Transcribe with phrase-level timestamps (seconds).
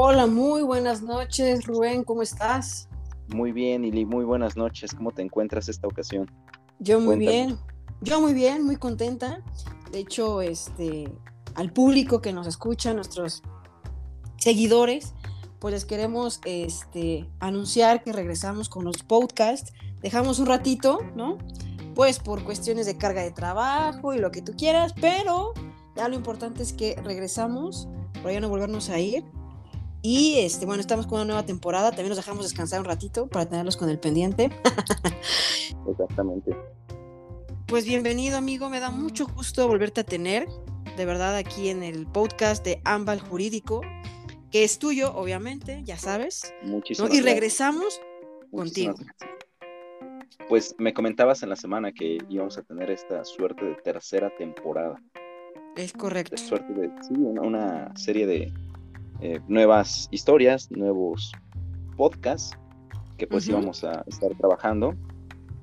[0.00, 2.88] Hola, muy buenas noches, Rubén, ¿cómo estás?
[3.34, 4.94] Muy bien, Ili, muy buenas noches.
[4.94, 6.30] ¿Cómo te encuentras esta ocasión?
[6.78, 7.58] Yo muy bien,
[8.00, 9.42] yo muy bien, muy contenta.
[9.90, 11.12] De hecho, este,
[11.56, 13.42] al público que nos escucha, nuestros
[14.36, 15.14] seguidores,
[15.58, 19.72] pues les queremos este, anunciar que regresamos con los podcasts.
[20.00, 21.38] Dejamos un ratito, ¿no?
[21.96, 25.54] Pues por cuestiones de carga de trabajo y lo que tú quieras, pero
[25.96, 27.88] ya lo importante es que regresamos,
[28.22, 29.24] por ya no volvernos a ir.
[30.02, 33.48] Y este, bueno, estamos con una nueva temporada, también nos dejamos descansar un ratito para
[33.48, 34.50] tenerlos con el pendiente.
[35.88, 36.56] Exactamente.
[37.66, 40.46] Pues bienvenido amigo, me da mucho gusto volverte a tener,
[40.96, 43.80] de verdad, aquí en el podcast de Ámbal Jurídico,
[44.52, 46.54] que es tuyo, obviamente, ya sabes.
[46.62, 48.00] Muchísimas Y regresamos
[48.50, 48.94] contigo.
[50.48, 55.02] Pues me comentabas en la semana que íbamos a tener esta suerte de tercera temporada.
[55.76, 56.36] Es correcto.
[56.36, 58.52] suerte de, sí, una, serie de
[59.20, 61.32] eh, nuevas historias, nuevos
[61.96, 62.56] podcasts
[63.16, 64.94] que pues íbamos a estar trabajando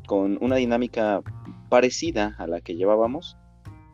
[0.05, 1.21] con una dinámica
[1.69, 3.37] parecida a la que llevábamos,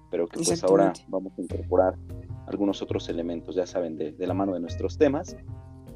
[0.09, 1.95] pero que pues ahora vamos a incorporar
[2.47, 5.37] algunos otros elementos, ya saben, de, la mano de nuestros temas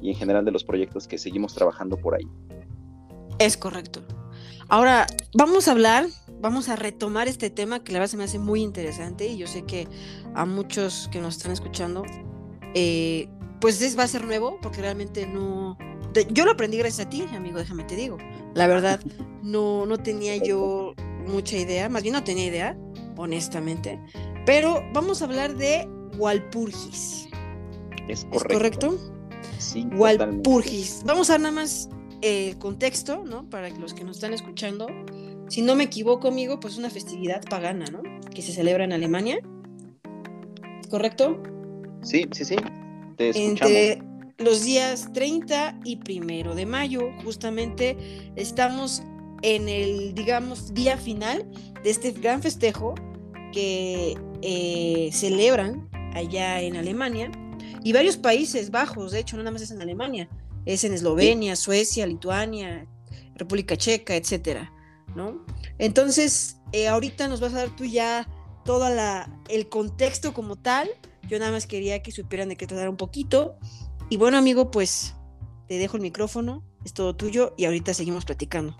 [0.00, 2.26] y en general de los proyectos que seguimos trabajando por ahí.
[3.38, 4.00] Es correcto.
[4.68, 6.06] Ahora, vamos a hablar,
[6.40, 9.46] vamos a retomar este tema que la verdad se me hace muy interesante y yo
[9.46, 9.86] sé que
[10.34, 12.04] a muchos que nos están escuchando,
[12.74, 13.28] eh,
[13.60, 15.76] pues es, va a ser nuevo porque realmente no...
[16.30, 18.18] yo lo aprendí gracias a ti, amigo, déjame te digo.
[18.54, 19.00] La verdad,
[19.42, 20.94] no, no tenía yo
[21.26, 22.78] mucha idea, más bien no tenía idea,
[23.16, 24.00] honestamente.
[24.44, 27.28] Pero vamos a hablar de Walpurgis.
[28.08, 28.98] Es correcto.
[29.58, 31.02] Sí, Walpurgis.
[31.04, 31.88] Vamos a dar nada más
[32.22, 33.48] el eh, contexto, ¿no?
[33.50, 34.86] Para los que nos están escuchando.
[35.48, 38.02] Si no me equivoco, amigo, pues una festividad pagana, ¿no?
[38.34, 39.38] Que se celebra en Alemania.
[40.90, 41.42] ¿Correcto?
[42.02, 42.56] Sí, sí, sí.
[43.18, 44.02] Entre
[44.38, 47.96] los días 30 y primero de mayo, justamente
[48.36, 49.02] estamos
[49.42, 51.46] en el, digamos, día final
[51.82, 52.94] de este gran festejo
[53.52, 57.30] que eh, celebran allá en Alemania
[57.82, 60.28] y varios países bajos, de hecho, no nada más es en Alemania,
[60.64, 62.86] es en Eslovenia, Suecia, Lituania,
[63.36, 64.72] República Checa, etcétera,
[65.14, 65.44] ¿no?
[65.78, 68.28] Entonces, eh, ahorita nos vas a dar tú ya
[68.64, 68.86] todo
[69.48, 70.88] el contexto como tal.
[71.28, 73.58] Yo nada más quería que supieran de qué tratar un poquito.
[74.08, 75.14] Y bueno, amigo, pues
[75.66, 78.76] te dejo el micrófono, es todo tuyo y ahorita seguimos platicando.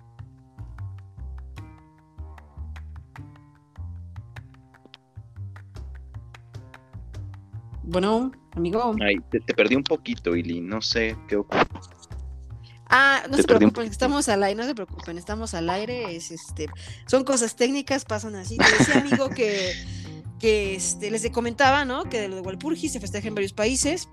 [7.83, 8.95] Bueno, amigo.
[9.01, 11.63] Ay, te, perdí un poquito, Ili, no sé qué ocurre.
[12.89, 16.67] Ah, no se preocupen, estamos al aire, no se preocupen, estamos al aire, es este,
[17.07, 18.57] son cosas técnicas, pasan así.
[18.57, 19.73] Te decía, amigo, que,
[20.39, 22.05] que este, les comentaba, ¿no?
[22.05, 24.09] Que de lo de Walpurgis se festeja en varios países.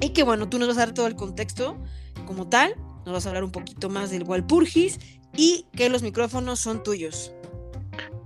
[0.00, 1.78] Y que bueno, tú nos vas a dar todo el contexto
[2.26, 2.74] como tal,
[3.06, 4.98] nos vas a hablar un poquito más del Walpurgis
[5.34, 7.32] y que los micrófonos son tuyos.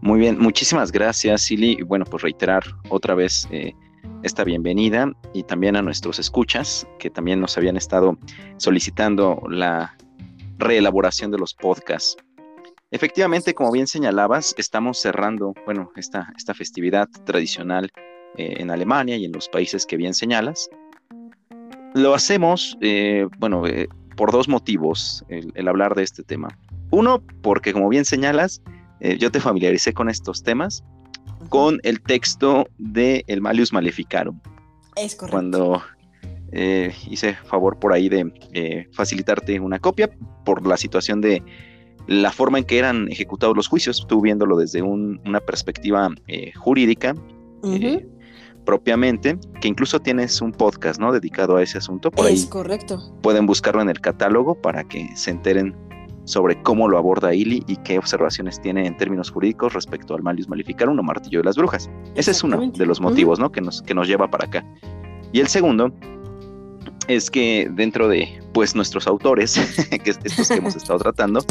[0.00, 1.82] Muy bien, muchísimas gracias, Silly.
[1.82, 3.72] Bueno, pues reiterar otra vez eh,
[4.22, 8.18] esta bienvenida y también a nuestros escuchas que también nos habían estado
[8.56, 9.96] solicitando la
[10.58, 12.16] reelaboración de los podcasts.
[12.90, 17.90] Efectivamente, como bien señalabas, estamos cerrando, bueno, esta, esta festividad tradicional
[18.36, 20.70] eh, en Alemania y en los países que bien señalas.
[21.94, 26.48] Lo hacemos, eh, bueno, eh, por dos motivos el, hablar de este tema.
[26.90, 28.62] Uno, porque como bien señalas,
[29.18, 30.82] yo te familiaricé con estos temas
[31.48, 34.38] con el texto de El Malius Maleficarum.
[34.96, 35.36] Es correcto.
[35.36, 35.82] Cuando
[36.52, 40.10] eh, hice favor por ahí de eh, facilitarte una copia
[40.44, 41.42] por la situación de
[42.06, 47.14] la forma en que eran ejecutados los juicios, tú viéndolo desde una perspectiva eh, jurídica
[48.64, 51.12] propiamente, que incluso tienes un podcast, ¿no?
[51.12, 52.10] Dedicado a ese asunto.
[52.10, 53.00] Por es correcto.
[53.22, 55.74] Pueden buscarlo en el catálogo para que se enteren
[56.24, 60.48] sobre cómo lo aborda Ili y qué observaciones tiene en términos jurídicos respecto al Malius
[60.48, 61.88] Maleficarum o Martillo de las Brujas.
[62.16, 63.52] Ese es uno de los motivos ¿no?
[63.52, 64.66] que, nos, que nos lleva para acá.
[65.32, 65.92] Y el segundo
[67.06, 69.54] es que dentro de pues nuestros autores,
[70.04, 71.44] que estos que hemos estado tratando,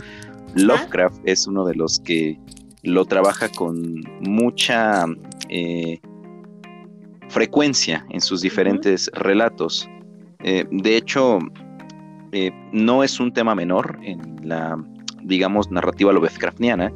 [0.55, 2.39] Lovecraft es uno de los que
[2.83, 5.05] lo trabaja con mucha
[5.49, 5.99] eh,
[7.29, 9.89] frecuencia en sus diferentes relatos.
[10.43, 11.39] Eh, de hecho,
[12.31, 14.77] eh, no es un tema menor en la,
[15.23, 16.91] digamos, narrativa Lovecraftiana,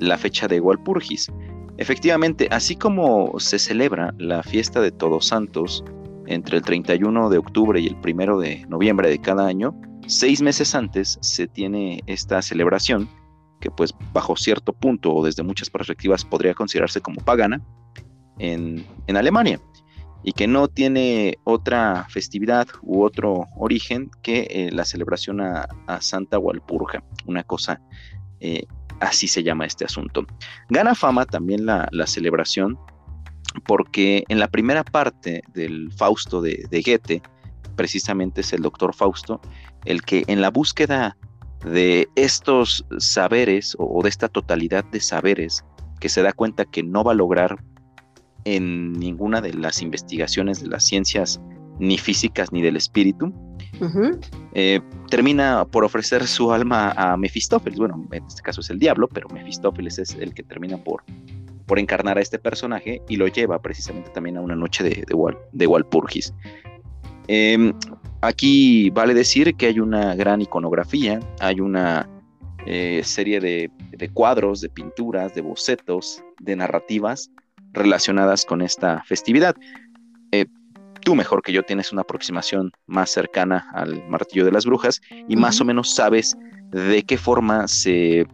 [0.00, 1.30] la fecha de Walpurgis.
[1.78, 5.84] Efectivamente, así como se celebra la fiesta de Todos Santos
[6.26, 9.74] entre el 31 de octubre y el 1 de noviembre de cada año,
[10.08, 13.08] seis meses antes se tiene esta celebración
[13.60, 17.60] que pues bajo cierto punto o desde muchas perspectivas podría considerarse como pagana
[18.38, 19.60] en, Alemania.
[20.24, 25.68] y que no tiene otra festividad u otro origen que eh, la celebración a,
[26.00, 27.80] Santa Walpurga, una cosa
[28.40, 28.66] eh,
[29.00, 30.26] así se llama este asunto.
[30.68, 32.78] Gana fama también la, celebración
[33.66, 37.22] porque en la primera parte del Fausto de, Goethe,
[37.78, 39.40] precisamente es el doctor Fausto,
[39.84, 41.16] el que en la búsqueda
[41.64, 45.64] de estos saberes o de esta totalidad de saberes
[46.00, 47.64] que se da cuenta que no va a lograr
[48.44, 51.40] en ninguna de las investigaciones de las ciencias
[51.78, 53.32] ni físicas ni del espíritu,
[54.54, 57.78] eh, termina por ofrecer su alma a Mefistófeles.
[57.78, 61.04] Bueno, en este caso es el diablo, pero Mefistófeles es el que termina por,
[61.66, 65.04] por encarnar a este personaje y lo lleva precisamente también a una noche de,
[65.52, 66.34] de, Walpurgis.
[67.28, 67.74] Em,
[68.22, 72.08] aquí vale decir que hay una gran iconografía, hay una
[72.66, 77.30] eh, serie de, de cuadros, de pinturas, de bocetos, de narrativas
[77.72, 79.54] relacionadas con esta festividad.
[80.32, 80.46] Eh,
[81.02, 85.36] tú mejor que yo tienes una aproximación más cercana al martillo de las brujas y
[85.36, 86.36] más o menos sabes
[86.70, 88.26] de qué forma se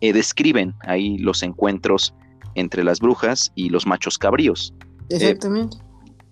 [0.00, 2.14] eh, describen ahí los encuentros
[2.54, 4.74] entre las brujas y los machos cabríos.
[5.08, 5.76] Eh, Exactamente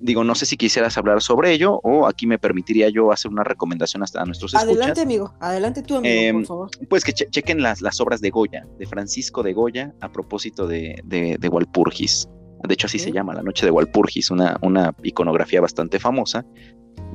[0.00, 3.44] digo, no sé si quisieras hablar sobre ello o aquí me permitiría yo hacer una
[3.44, 4.68] recomendación hasta a nuestros escuchas.
[4.68, 6.70] Adelante, amigo, adelante tú, amigo, por em, favor.
[6.88, 11.00] Pues que chequen las, las, obras de Goya, de Francisco de Goya, a propósito de,
[11.04, 12.28] de, Walpurgis.
[12.66, 16.44] De hecho, así se llama, La Noche de Walpurgis, una, una iconografía bastante famosa.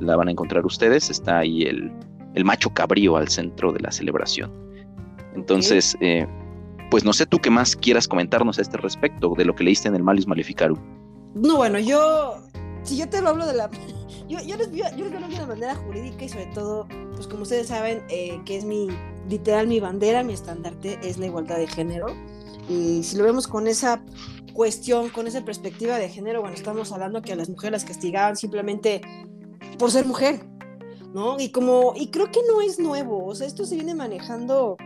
[0.00, 1.92] La van a encontrar ustedes, está ahí el,
[2.34, 4.52] el macho cabrío al centro de la celebración.
[5.34, 6.26] Entonces, eh,
[6.90, 9.88] pues no sé tú qué más quieras comentarnos a este respecto de lo que leíste
[9.88, 10.78] en el Malus Maleficarum.
[11.34, 12.36] No, bueno, yo
[12.86, 13.70] si yo te lo hablo de la...
[14.28, 17.42] Yo, yo, les, yo, les hablo de la manera jurídica y sobre todo, pues como
[17.42, 18.88] ustedes saben, eh, que es mi,
[19.28, 22.08] literal, mi bandera, mi estandarte, es la igualdad de género.
[22.68, 24.02] Y si lo vemos con esa
[24.52, 28.36] cuestión, con esa perspectiva de género, bueno, estamos hablando que a las mujeres las castigaban
[28.36, 29.00] simplemente
[29.78, 30.44] por ser mujer,
[31.14, 31.38] ¿no?
[31.38, 34.76] Y como, y creo que no es nuevo, o sea, esto se viene manejando,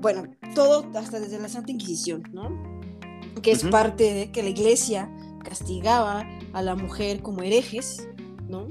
[0.00, 0.24] bueno,
[0.54, 2.48] todo hasta desde la Santa Inquisición, ¿no?
[3.42, 5.10] Que es parte de que la iglesia
[5.42, 8.08] castigaba a la mujer como herejes,
[8.48, 8.68] ¿no?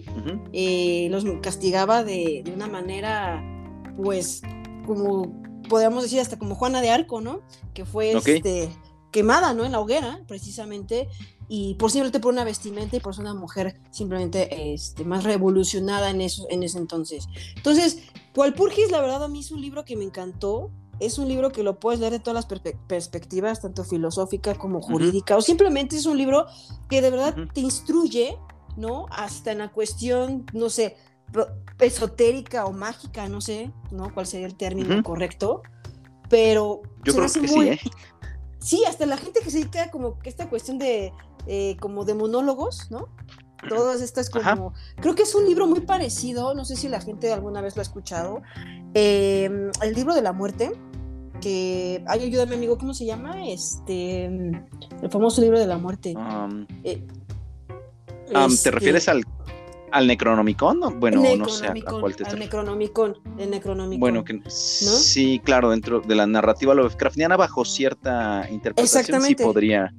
[0.53, 3.44] Eh, los castigaba de, una manera,
[3.97, 4.41] pues,
[4.85, 7.41] como podríamos decir, hasta como Juana de Arco, ¿no?
[7.73, 8.69] Que fue este,
[9.12, 9.65] quemada, ¿no?
[9.65, 11.07] En la hoguera, precisamente,
[11.47, 16.09] y por simplemente por una vestimenta y por ser una mujer simplemente este, más revolucionada
[16.09, 17.27] en, eso, en ese entonces.
[17.56, 18.00] Entonces,
[18.35, 20.71] Walpurgis, la verdad, a mí es un libro que me encantó,
[21.01, 25.36] es un libro que lo puedes leer de todas las perspectivas, tanto filosófica como jurídica,
[25.36, 26.45] o simplemente es un libro
[26.89, 28.38] que de verdad te instruye,
[28.77, 29.07] ¿no?
[29.09, 30.95] Hasta en la cuestión, no sé,
[31.80, 34.13] esotérica o mágica, no sé, ¿no?
[34.13, 35.63] ¿Cuál sería el término correcto?
[36.30, 37.80] Pero yo creo que sí, ¿eh?
[38.59, 41.12] Sí, hasta la gente que se dedica como que esta cuestión de
[41.48, 43.09] eh, como de monólogos, ¿no?
[43.68, 44.74] Todas estas como...
[44.98, 47.81] Creo que es un libro muy parecido, no sé si la gente alguna vez lo
[47.81, 48.42] ha escuchado,
[48.94, 50.71] em, el libro de la muerte,
[51.41, 53.45] que, ay, ayúdame amigo, ¿cómo se llama?
[53.45, 56.13] Este, el famoso libro de la muerte.
[56.15, 57.05] Um, eh,
[58.27, 59.23] um, ¿Te este refieres al,
[59.91, 60.99] al Necronomicon?
[60.99, 63.99] Bueno, no sé a, cuál te al Necronomicon, el Necronomicon.
[63.99, 69.93] Bueno, que sí, claro, dentro de la narrativa Lovecraftiana, bajo cierta interpretación, sí podría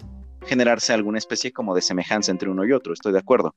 [0.46, 3.54] generarse alguna especie como de semejanza entre uno y otro, estoy de acuerdo.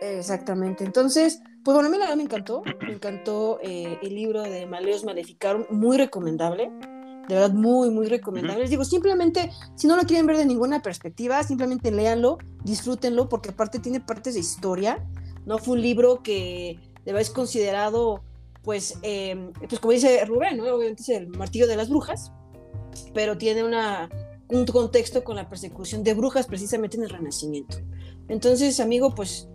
[0.00, 0.84] Exactamente.
[0.84, 2.62] Entonces, pues bueno, a mí la verdad me encantó.
[2.80, 6.70] Me encantó eh, el libro de Maleos Maleficarum, muy recomendable
[7.30, 8.62] de verdad muy, muy recomendable.
[8.62, 13.50] Les digo, simplemente, si no lo quieren ver de ninguna perspectiva, simplemente léanlo, disfrútenlo, porque
[13.50, 15.06] aparte tiene partes de historia,
[15.46, 15.58] ¿no?
[15.58, 18.24] Fue un libro que de verdad es considerado,
[18.64, 20.64] pues, em, pues como dice Rubén, ¿no?
[20.64, 22.32] Obviamente es el martillo de las brujas,
[23.14, 24.10] pero tiene una,
[24.48, 27.78] un contexto con la persecución de brujas precisamente en el Renacimiento.
[28.26, 29.48] Entonces, amigo, pues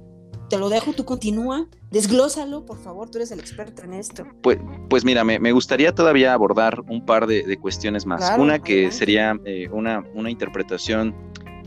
[0.49, 4.25] te lo dejo, tú continúa, desglósalo, por favor, tú eres el experto en esto.
[4.41, 4.59] Pues,
[4.89, 8.31] pues mira, me, gustaría todavía abordar un par de, cuestiones más.
[8.37, 11.15] una que sería eh, una, una interpretación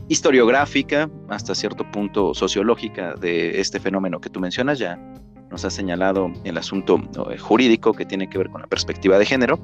[0.09, 4.97] historiográfica, hasta cierto punto sociológica de este fenómeno que tú mencionas ya.
[5.51, 6.99] Nos ha señalado el asunto
[7.31, 9.59] eh, jurídico que tiene que ver con la perspectiva de género,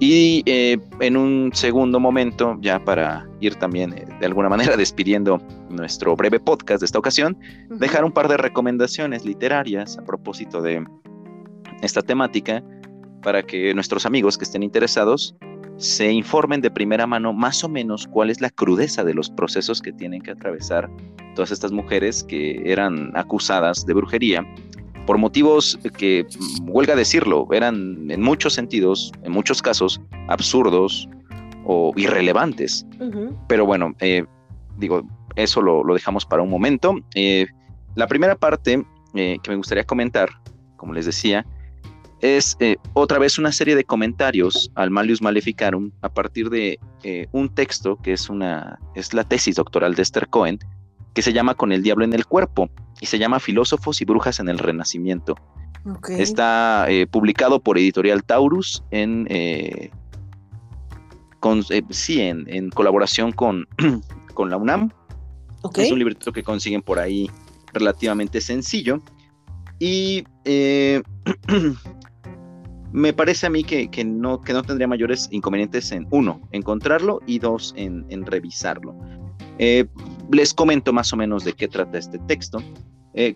[0.00, 5.38] y eh, en un segundo momento, ya para ir también eh, de alguna manera despidiendo
[5.68, 7.38] nuestro breve podcast de esta ocasión,
[7.68, 10.82] dejar un par de recomendaciones literarias a propósito de
[11.82, 12.64] esta temática
[13.22, 15.36] para que nuestros amigos que estén interesados
[15.76, 19.82] se informen de primera mano más o menos cuál es la crudeza de los procesos
[19.82, 20.90] que tienen que atravesar
[21.34, 24.46] todas estas mujeres que eran acusadas de brujería
[25.06, 26.26] por motivos que,
[26.62, 31.08] huelga decirlo, eran en muchos sentidos, en muchos casos, absurdos
[31.64, 32.86] o irrelevantes.
[33.48, 34.24] Pero bueno, eh,
[34.78, 35.02] digo,
[35.36, 36.96] eso lo, dejamos para un momento.
[37.14, 37.46] Eh,
[37.94, 40.28] la primera parte que me gustaría comentar,
[40.76, 41.44] como les decía,
[42.20, 42.56] es
[42.92, 46.78] otra vez una serie de comentarios al Malius Maleficarum a partir de
[47.32, 50.58] un texto que es, una, es la tesis doctoral de Esther Cohen,
[51.14, 54.40] que se llama Con el Diablo en el Cuerpo y se llama Filósofos y Brujas
[54.40, 55.36] en el Renacimiento.
[56.08, 59.26] Está publicado por Editorial Taurus en
[61.40, 63.66] con, eh, sí, en, colaboración con,
[64.34, 64.90] con la UNAM.
[65.74, 67.28] Es un librito que consiguen por ahí
[67.72, 69.02] relativamente sencillo.
[69.78, 71.02] Y eh,
[72.92, 77.38] me parece a mí que, no, que no tendría mayores inconvenientes en, uno, encontrarlo y
[77.38, 78.94] dos, en, revisarlo.
[79.58, 79.86] Eh,
[80.32, 82.62] les comento más o menos de qué trata este texto.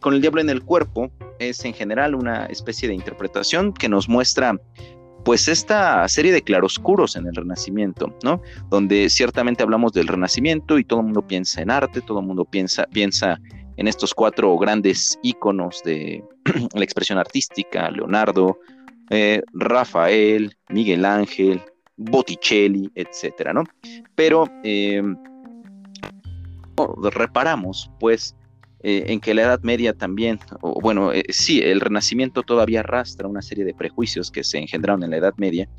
[0.01, 4.09] con el diablo en el cuerpo es en general una especie de interpretación que nos
[4.09, 4.57] muestra
[5.25, 8.43] pues esta serie de claroscuros en el Renacimiento, ¿no?
[8.69, 12.45] Donde ciertamente hablamos del Renacimiento y todo el mundo piensa en arte, todo el mundo
[12.45, 13.41] piensa, piensa
[13.77, 16.23] en estos cuatro grandes íconos de
[16.75, 18.59] la expresión artística, Leonardo,
[19.11, 21.61] eh, Rafael, Miguel Ángel,
[21.97, 23.65] Botticelli, etcétera, ¿no?
[24.15, 25.03] Pero eh,
[27.13, 28.37] reparamos, pues,
[28.87, 33.27] eh, en que la Edad Media también, o bueno, eh, sí, el Renacimiento todavía arrastra
[33.27, 35.71] una serie de prejuicios que se engendraron en la Edad Media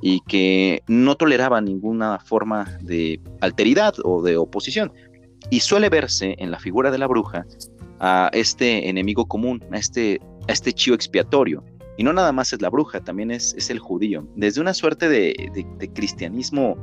[0.00, 4.92] y que no toleraban ninguna forma de alteridad o de oposición.
[5.50, 7.44] Y suele verse en la figura de la bruja
[7.98, 11.64] a este enemigo común, a este, a este chivo expiatorio.
[11.96, 14.28] Y no nada más es la bruja, también es, es el judío.
[14.36, 16.76] Desde una suerte de, de, cristianismo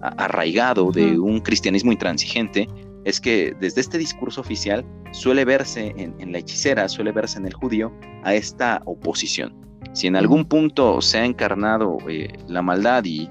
[0.00, 2.68] arraigado, de un cristianismo intransigente,
[3.06, 7.54] es que desde este discurso oficial suele verse en, la hechicera, suele verse en el
[7.54, 7.92] judío
[8.24, 9.54] a esta oposición.
[9.92, 13.30] Si en algún punto se ha encarnado eh, la maldad y,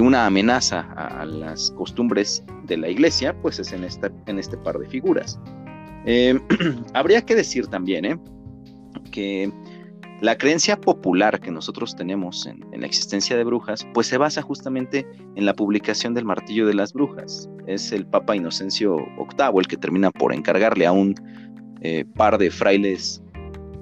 [0.00, 4.76] una amenaza a, las costumbres de la iglesia, pues es en, esta, en este par
[4.76, 5.38] de figuras.
[6.04, 6.38] Eh,
[6.92, 8.18] habría que decir también eh,
[9.12, 9.52] que
[10.20, 15.06] la creencia popular que nosotros tenemos en, la existencia de brujas, pues se basa justamente
[15.36, 17.48] en la publicación del martillo de las brujas.
[17.66, 21.14] Es el Papa Inocencio VIII el que termina por encargarle a un
[21.82, 23.22] eh, par de frailes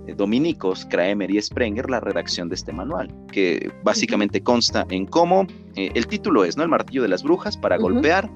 [0.06, 5.46] eh, dominicos, Kraemer y Sprenger, la redacción de este manual, que básicamente consta en cómo
[5.74, 6.62] eh, el título es, ¿no?
[6.64, 8.30] El martillo de las brujas para golpear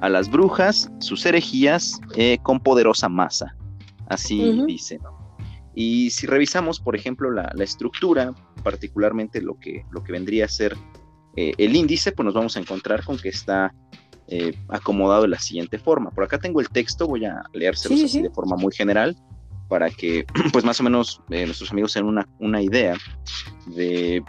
[0.00, 2.00] a las brujas, sus herejías,
[2.42, 3.54] con poderosa masa.
[4.08, 5.21] Así dice, ¿no?
[5.74, 10.76] Y si revisamos, por ejemplo, la, estructura, particularmente lo que, lo que vendría a ser
[11.36, 13.74] eh, el índice, pues nos vamos a encontrar con que está
[14.28, 16.10] eh, acomodado de la siguiente forma.
[16.10, 19.16] Por acá tengo el texto, voy a leérselos así de forma muy general
[19.68, 22.96] para que, pues más o menos, eh, nuestros amigos tengan una, una, idea
[23.74, 24.22] de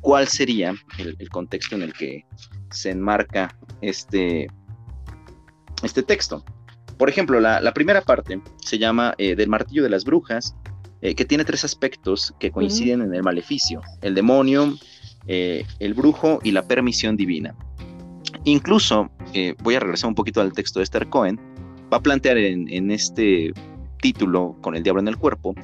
[0.00, 2.26] cuál sería el, contexto en el que
[2.70, 4.48] se enmarca este,
[5.84, 6.44] este texto.
[6.96, 10.56] Por ejemplo, la, la primera parte se llama Del martillo de las brujas
[11.00, 14.76] eh, que tiene tres aspectos que coinciden en el maleficio, el demonio,
[15.28, 17.54] eh, el brujo y la permisión divina.
[18.44, 21.38] Incluso, eh, voy a regresar un poquito al texto de Esther Cohen,
[21.92, 23.52] va a plantear en, este
[24.02, 25.54] título, con el diablo en el cuerpo,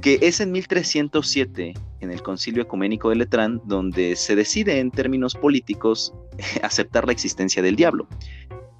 [0.00, 5.34] que es en 1307, en el concilio ecuménico de Letrán, donde se decide en términos
[5.34, 6.14] políticos
[6.62, 8.08] aceptar la existencia del diablo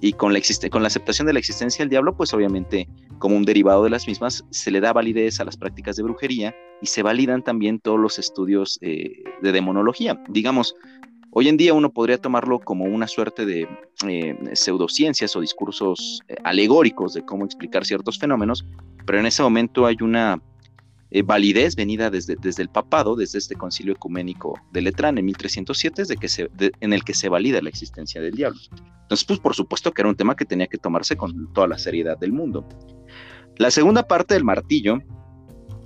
[0.01, 0.41] y con la,
[0.71, 2.89] con la aceptación de la existencia del diablo, pues obviamente
[3.19, 6.55] como un derivado de las mismas, se le da validez a las prácticas de brujería
[6.81, 10.21] y se validan también todos los estudios eh, de demonología.
[10.27, 10.75] Digamos,
[11.29, 13.67] hoy en día uno podría tomarlo como una suerte de
[14.07, 18.65] eh, pseudociencias o discursos eh, alegóricos de cómo explicar ciertos fenómenos,
[19.05, 20.41] pero en ese momento hay una
[21.25, 26.15] validez venida desde, desde el papado, desde este concilio ecuménico de Letrán en 1307, de
[26.15, 26.49] que se,
[26.79, 28.59] en el que se valida la existencia del diablo.
[29.01, 31.77] Entonces, pues por supuesto que era un tema que tenía que tomarse con toda la
[31.77, 32.65] seriedad del mundo.
[33.57, 34.99] La segunda parte del martillo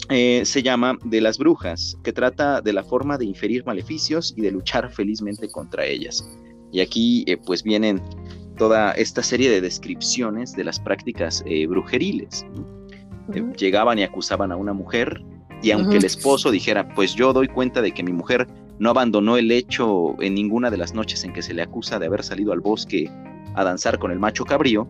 [0.09, 4.41] eh, se llama de las brujas, que trata de la forma de inferir maleficios y
[4.41, 6.23] de luchar felizmente contra ellas.
[6.71, 8.01] Y aquí eh, pues vienen
[8.57, 12.45] toda esta serie de descripciones de las prácticas eh, brujeriles.
[13.57, 15.23] Llegaban y acusaban a una mujer
[15.61, 19.37] y aunque el esposo dijera, pues yo doy cuenta de que mi mujer no abandonó
[19.37, 22.51] el hecho en ninguna de las noches en que se le acusa de haber salido
[22.51, 23.09] al bosque
[23.55, 24.87] a danzar con el macho cabrío,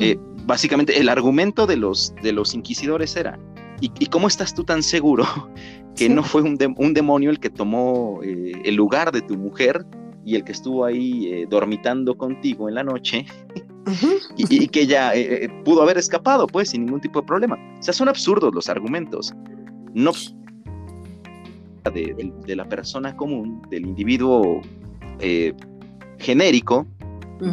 [0.00, 3.38] eh, básicamente el argumento de los, de los inquisidores era,
[3.80, 5.24] ¿y, cómo estás tú tan seguro
[5.96, 9.86] que no fue un, un, demonio el que tomó eh, el lugar de tu mujer
[10.24, 13.24] y el que estuvo ahí eh, dormitando contigo en la noche
[14.36, 15.12] y, que ella
[15.64, 17.58] pudo haber escapado, pues, sin ningún tipo de problema?
[17.78, 19.34] O sea, son absurdos los argumentos.
[19.94, 20.12] No
[21.84, 24.60] de, la persona común, del individuo
[25.20, 25.54] eh,
[26.18, 26.86] genérico,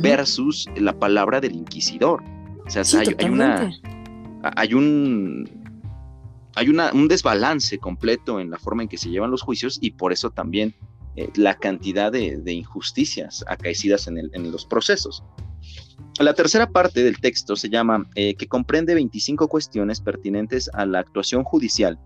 [0.01, 2.21] versus la palabra del inquisidor.
[2.65, 3.71] O sea, hay, una.
[4.55, 5.49] Hay un.
[6.55, 9.91] Hay una, un desbalance completo en la forma en que se llevan los juicios y
[9.91, 10.73] por eso también
[11.17, 15.23] eh, la cantidad de, injusticias acaecidas en, los procesos.
[16.19, 20.99] La tercera parte del texto se llama eh, que comprende 25 cuestiones pertinentes a la
[20.99, 21.99] actuación judicial,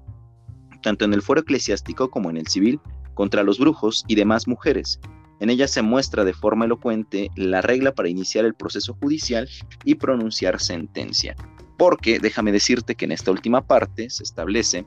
[0.82, 2.80] tanto en el fuero eclesiástico como en el civil,
[3.14, 4.98] contra los brujos y demás mujeres.
[5.42, 9.50] En ella se muestra de forma elocuente la regla para iniciar el proceso judicial
[9.84, 11.36] y pronunciar sentencia.
[11.78, 14.86] Porque déjame decirte que en esta última parte se establece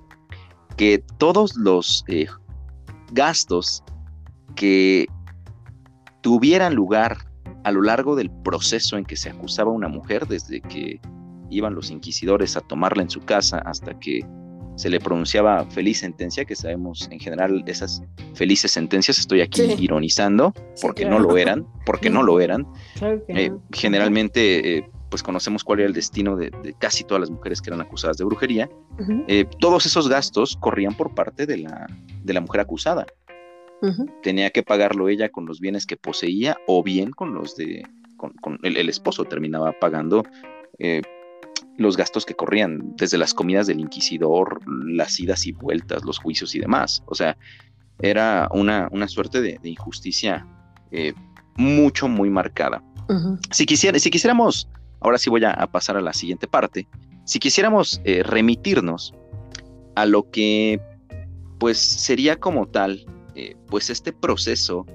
[0.78, 2.26] que todos los eh,
[3.12, 3.84] gastos
[4.54, 5.06] que
[6.20, 7.18] tuvieran lugar
[7.64, 11.00] a lo largo del proceso en que se acusaba a una mujer, desde que
[11.50, 14.20] iban los inquisidores a tomarla en su casa hasta que
[14.76, 18.02] se le pronunciaba feliz sentencia, que sabemos en general esas
[18.34, 22.66] felices sentencias, estoy aquí ironizando, porque no lo eran, porque no lo eran.
[23.28, 27.70] Eh, generalmente, eh, pues conocemos cuál era el destino de, casi todas las mujeres que
[27.70, 28.68] eran acusadas de brujería.
[29.28, 31.86] Eh, todos esos gastos corrían por parte de la,
[32.24, 33.06] de la mujer acusada.
[34.22, 37.84] Tenía que pagarlo ella con los bienes que poseía o bien con los de,
[38.16, 40.24] con, el, esposo terminaba pagando
[40.78, 41.02] eh,
[41.76, 46.54] los gastos que corrían, desde las comidas del inquisidor, las idas y vueltas, los juicios
[46.54, 47.02] y demás.
[47.06, 47.36] O sea,
[48.00, 50.46] era una, una suerte de, injusticia
[50.90, 51.14] eh,
[51.56, 52.82] mucho, muy marcada.
[53.50, 54.68] si, quisiera, si quisiéramos,
[55.00, 56.86] ahora sí voy a, pasar a la siguiente parte,
[57.24, 59.14] si quisiéramos eh, remitirnos
[59.94, 60.80] a lo que
[61.58, 64.86] pues sería como tal eh, pues este proceso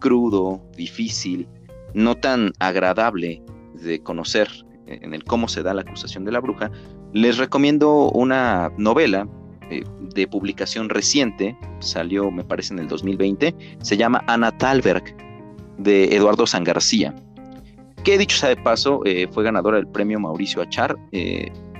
[0.00, 1.48] crudo, difícil,
[1.94, 3.42] no tan agradable
[3.74, 4.48] de conocer
[4.86, 6.70] en el cómo se da la acusación de la bruja,
[7.12, 9.26] les recomiendo una novela
[9.70, 9.82] eh,
[10.14, 15.16] de publicación reciente, salió me parece en el 2020, se llama Ana Talberg,
[15.78, 17.14] de Eduardo San García,
[18.04, 20.96] que dicho sea de paso, eh, fue ganadora del premio Mauricio Achar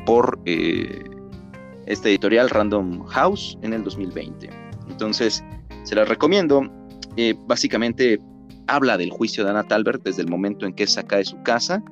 [0.05, 4.51] por este editorial Random House en el 2020.
[4.89, 5.43] Entonces,
[5.87, 6.69] se la recomiendo.
[7.17, 8.21] Eh, básicamente
[8.67, 11.41] habla del juicio de Ana Talbert desde el momento en que es sacada de su
[11.45, 11.83] casa,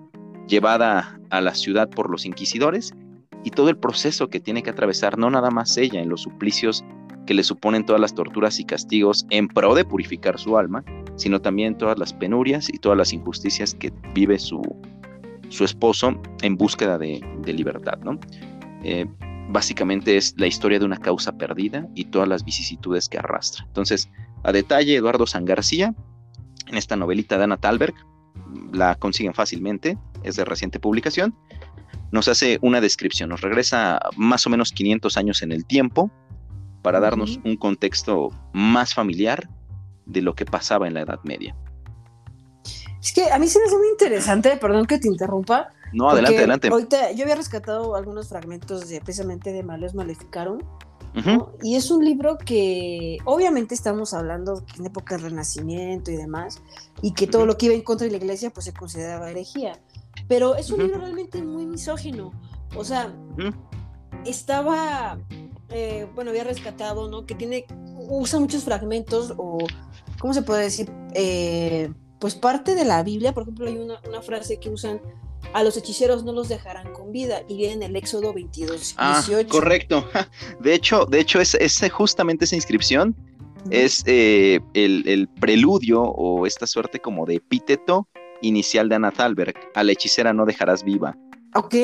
[0.49, 2.93] llevada a la ciudad por los inquisidores
[3.45, 6.85] y todo el proceso que tiene que atravesar, no nada más ella, en los suplicios
[7.25, 11.41] que le suponen todas las torturas y castigos en pro de purificar su alma, sino
[11.41, 14.61] también todas las penurias y todas las injusticias que vive su,
[15.51, 17.99] su esposo en búsqueda de, libertad.
[18.03, 18.19] ¿no?
[18.83, 19.07] Eh,
[19.49, 23.65] básicamente es la historia de una causa perdida y todas las vicisitudes que arrastra.
[23.67, 24.11] Entonces,
[24.43, 25.95] a detalle, Eduardo San García,
[26.67, 27.95] en esta novelita de Ana Talberg,
[28.73, 31.35] la consiguen fácilmente, es de reciente publicación,
[32.11, 36.11] nos hace una descripción, nos regresa más o menos 500 años en el tiempo
[36.83, 39.49] para darnos un contexto más familiar
[40.07, 41.57] de lo que pasaba en la Edad Media.
[43.05, 46.39] Es que a mí se me hace muy interesante, perdón que te interrumpa, no, adelante,
[46.39, 46.69] adelante.
[46.69, 50.65] Ahorita yo había rescatado algunos fragmentos de precisamente de Males Maleficaron.
[51.63, 56.61] Y es un libro que obviamente estamos hablando en época del Renacimiento y demás,
[57.03, 59.79] y que todo lo que iba en contra de la iglesia pues se consideraba herejía.
[60.27, 62.33] Pero es un libro realmente muy misógino.
[62.75, 63.15] O sea,
[64.25, 65.19] estaba,
[65.69, 67.27] eh, bueno, había rescatado, ¿no?
[67.27, 67.67] Que tiene,
[68.09, 69.59] usa muchos fragmentos o,
[70.19, 70.91] ¿cómo se puede decir?
[71.13, 71.93] Eh,
[72.25, 74.99] pues parte de la Biblia, por ejemplo, hay una, una frase que usan
[75.53, 79.23] a los hechiceros no los dejarán con vida y viene en el Éxodo 22, ah,
[79.47, 80.09] Correcto.
[80.59, 81.55] De hecho, de hecho es,
[81.93, 83.15] justamente esa inscripción
[83.69, 88.09] es eh, el, preludio o esta suerte como de epíteto
[88.41, 89.55] inicial de Ana Thalberg.
[89.75, 91.15] A la hechicera no dejarás viva.
[91.55, 91.75] Ok.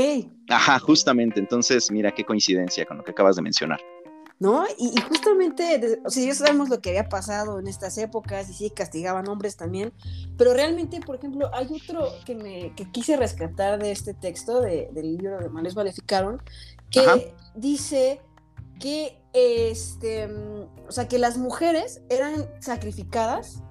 [0.49, 1.39] Ajá, justamente.
[1.39, 3.81] Entonces, mira qué coincidencia con lo que acabas de mencionar.
[4.41, 4.65] ¿No?
[4.79, 8.71] Y, justamente, o sea, ya sabemos lo que había pasado en estas épocas y sí,
[8.71, 9.93] castigaban hombres también,
[10.39, 15.19] pero realmente, por ejemplo, hay otro que me que quise rescatar de este texto del
[15.19, 16.43] libro de Males Valificaron,
[16.91, 18.23] que dice
[18.81, 20.27] que, este,
[20.89, 23.63] o sea, que las mujeres eran sacrificadas,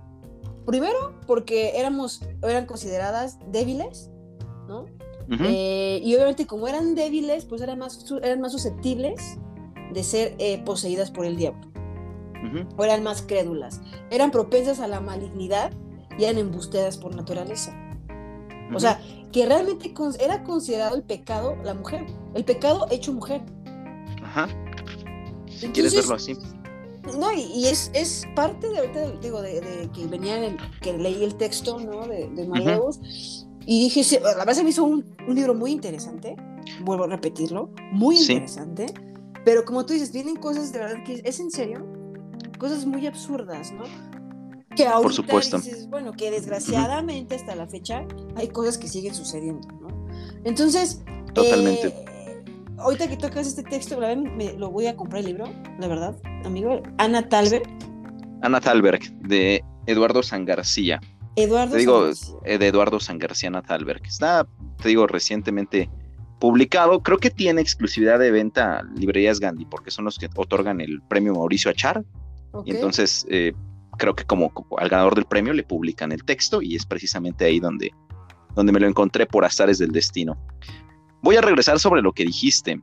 [0.68, 4.12] primero porque éramos, eran consideradas débiles,
[4.68, 4.86] ¿no?
[5.32, 9.38] Eh, y obviamente como eran débiles, pues eran más, eran más susceptibles
[9.94, 11.70] de ser eh, poseídas por el diablo.
[12.78, 13.82] O eran más crédulas.
[14.10, 15.72] Eran propensas a la malignidad
[16.18, 17.76] y eran embusteadas por naturaleza.
[18.74, 22.06] O sea, que realmente era considerado el pecado la mujer.
[22.34, 23.42] El pecado hecho mujer.
[24.24, 24.48] Ajá.
[25.48, 26.38] Si quieres verlo así.
[27.18, 31.36] No, y, es, es, parte de ahorita, digo, de, que venía, el, que leí el
[31.36, 32.08] texto, ¿no?
[32.08, 32.48] De, de
[33.66, 36.36] Y dije, la verdad se me hizo un, libro muy interesante.
[36.82, 37.72] Vuelvo a repetirlo.
[37.92, 38.94] Muy interesante.
[39.46, 41.86] Pero como tú dices, vienen cosas de verdad que es en serio,
[42.58, 43.84] cosas muy absurdas, ¿no?
[44.76, 45.58] Que ahorita Por supuesto.
[45.58, 49.88] dices, bueno, que desgraciadamente hasta la fecha hay cosas que siguen sucediendo, ¿no?
[50.44, 51.02] Entonces,
[51.34, 51.88] Totalmente.
[51.88, 52.44] eh,
[52.78, 55.46] ahorita que tocas este texto, la verdad, me, lo voy a comprar el libro,
[55.80, 56.82] la verdad, amigo.
[56.98, 57.68] Ana Talbert,
[58.42, 61.00] Ana Thalberg, de Eduardo San García.
[61.36, 61.72] Eduardo.
[61.74, 62.36] Te digo, Sánchez.
[62.46, 64.06] eh, de Eduardo San García Ana Thalberg.
[64.06, 64.48] Está,
[64.82, 65.90] te digo, recientemente
[66.40, 67.02] publicado.
[67.04, 71.34] Creo que tiene exclusividad de venta librerías Gandhi, porque son los que otorgan el premio
[71.34, 72.04] Mauricio Achar.
[72.66, 73.54] Y entonces eh,
[73.98, 77.46] creo que como, como al ganador del premio le publican el texto y es precisamente
[77.46, 77.92] ahí donde,
[78.56, 80.38] donde me lo encontré por azares del destino.
[81.22, 82.82] Voy a regresar sobre lo que dijiste,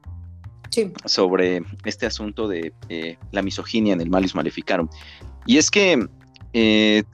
[0.70, 0.92] Sí.
[1.04, 4.88] sobre este asunto de eh, la misoginia en el Malus Maleficarum.
[5.46, 6.06] Y es que
[6.52, 7.04] eh,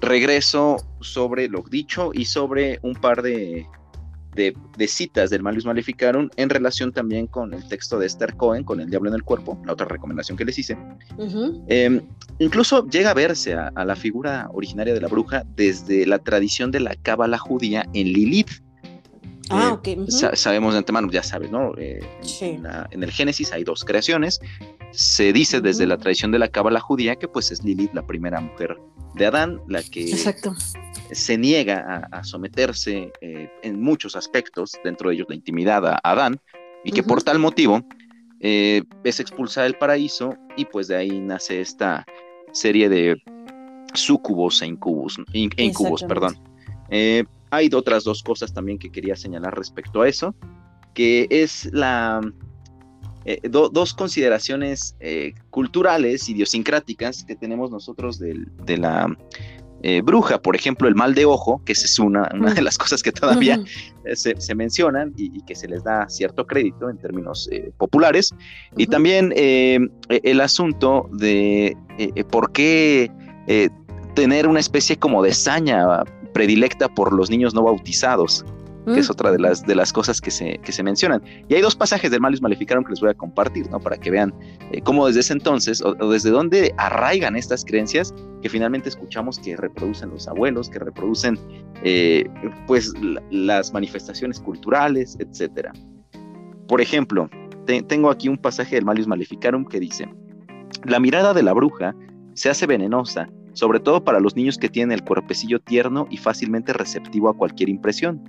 [0.00, 3.66] regreso sobre lo dicho y sobre un par de,
[4.34, 8.64] de, de citas del Malus Maleficarum en relación también con el texto de Esther Cohen,
[8.64, 10.76] con El Diablo en el Cuerpo, la otra recomendación que les hice.
[11.68, 12.00] Eh,
[12.38, 16.70] incluso llega a verse a, a la figura originaria de la bruja desde la tradición
[16.70, 18.50] de la cábala judía en Lilith.
[19.50, 20.08] Ah, Eh, ok.
[20.08, 21.72] sa- sabemos de antemano, ya sabes, ¿no?
[21.76, 22.46] Eh, Sí.
[22.46, 24.40] en, la- en el Génesis hay dos creaciones.
[24.92, 28.40] Se dice desde la tradición de la cábala judía que pues es Lilith la primera
[28.40, 28.76] mujer
[29.14, 30.54] de Adán, la que Exacto.
[31.12, 36.00] se niega a, a someterse eh, en muchos aspectos, dentro de ellos la intimidad a
[36.02, 36.40] Adán,
[36.84, 37.82] y que por tal motivo
[38.40, 42.04] eh, es expulsada del paraíso y pues de ahí nace esta
[42.52, 43.22] serie de
[43.94, 46.36] sucubos e incubos, in- e incubos, perdón.
[46.90, 50.34] Eh, hay otras dos cosas también que quería señalar respecto a eso,
[50.92, 52.20] que es la
[53.24, 59.16] eh, do- dos consideraciones eh, culturales, idiosincráticas que tenemos nosotros de la
[59.82, 62.78] eh, bruja, por ejemplo, el mal de ojo, que esa es una, una de las
[62.78, 63.62] cosas que todavía
[64.14, 68.32] se, se mencionan y, y que se les da cierto crédito en términos populares.
[68.78, 71.76] Y también e- el asunto de
[72.30, 73.10] por qué
[74.14, 78.44] tener una especie como de saña predilecta por los niños no bautizados,
[78.86, 79.12] que es Mm.
[79.12, 81.22] otra de las, de las cosas que se, que se mencionan.
[81.48, 83.80] Y hay dos pasajes del Malus Maleficarum que les voy a compartir, ¿no?
[83.80, 84.34] Para que vean
[84.72, 89.38] eh, cómo desde ese entonces, o, o desde dónde arraigan estas creencias que finalmente escuchamos
[89.38, 91.38] que reproducen los abuelos, que reproducen
[91.82, 92.24] eh,
[92.66, 95.72] pues la- las manifestaciones culturales, etcétera.
[96.68, 97.28] Por ejemplo,
[97.66, 100.08] te- tengo aquí un pasaje del Malus Maleficarum que dice,
[100.84, 101.94] la mirada de la bruja
[102.34, 106.72] se hace venenosa, sobre todo para los niños que tienen el cuerpecillo tierno y fácilmente
[106.72, 108.20] receptivo a cualquier impresión.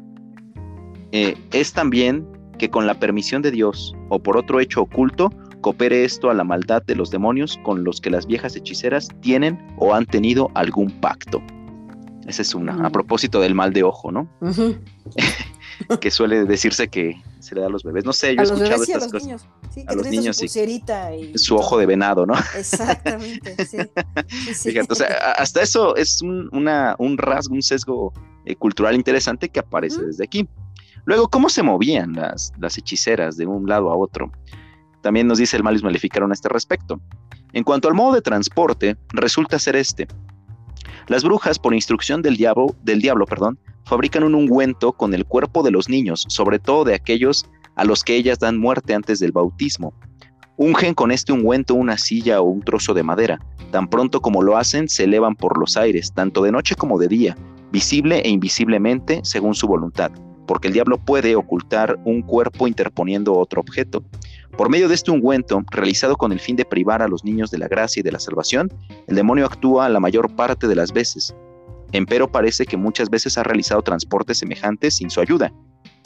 [1.18, 2.28] Eh, es también
[2.60, 5.30] que con la permisión de Dios o por otro hecho oculto,
[5.62, 9.58] coopere esto a la maldad de los demonios con los que las viejas hechiceras tienen
[9.78, 11.42] o han tenido algún pacto.
[12.28, 14.28] Esa es una, a propósito del mal de ojo, ¿no?
[16.02, 18.06] Que suele decirse que se le da a los bebés.
[18.06, 19.26] No sé, yo A he escuchado y a estas los cosas.
[19.26, 19.48] niños.
[19.74, 20.60] Sí, A que los niños, su sí.
[21.34, 22.34] y Su ojo de venado, ¿no?
[22.58, 23.78] Exactamente, sí.
[24.70, 28.14] Fíjate, o sea, a- hasta eso es un, una- un rasgo, un sesgo
[28.46, 30.48] eh, cultural interesante que aparece desde aquí.
[31.06, 34.32] Luego, ¿cómo se movían las, hechiceras de un lado a otro?
[35.02, 37.00] También nos dice el Malus Maleficarum a este respecto.
[37.54, 40.08] En cuanto al modo de transporte, resulta ser este.
[41.08, 45.62] Las brujas, por instrucción del diablo, del diablo perdón, fabrican un ungüento con el cuerpo
[45.62, 49.32] de los niños, sobre todo de aquellos a los que ellas dan muerte antes del
[49.32, 49.94] bautismo.
[50.58, 53.40] Ungen con este ungüento una silla o un trozo de madera.
[53.72, 57.10] Tan pronto como lo hacen, se elevan por los aires, tanto de noche como de
[57.10, 57.38] día,
[57.72, 60.12] visible e invisiblemente según su voluntad,
[60.46, 64.04] porque el diablo puede ocultar un cuerpo interponiendo otro objeto.
[64.58, 67.58] Por medio de este ungüento, realizado con el fin de privar a los niños de
[67.58, 68.72] la gracia y de la salvación,
[69.08, 71.36] el demonio actúa la mayor parte de las veces.
[71.92, 75.54] Empero parece que muchas veces ha realizado transportes semejantes sin su ayuda.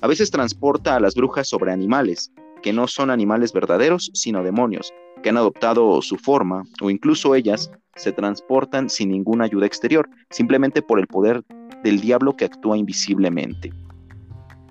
[0.02, 4.94] A veces transporta a las brujas sobre animales, que no son animales verdaderos, sino demonios,
[5.22, 10.82] que han adoptado su forma, o incluso ellas se transportan sin ninguna ayuda exterior, simplemente
[10.82, 11.44] por el poder
[11.84, 13.72] del diablo que actúa invisiblemente.